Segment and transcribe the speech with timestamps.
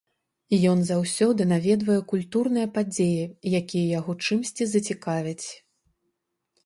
[0.69, 3.23] Ён заўсёды наведвае культурныя падзеі,
[3.61, 5.47] якія яго чымсьці зацікавяць.